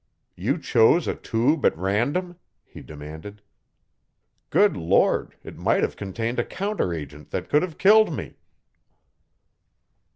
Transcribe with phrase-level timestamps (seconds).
[0.35, 3.43] "You chose a tube at random?" he demanded.
[4.49, 8.39] "Good Lord, it might have contained a counteragent that could have killed me!"